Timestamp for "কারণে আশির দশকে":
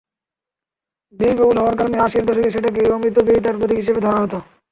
1.79-2.53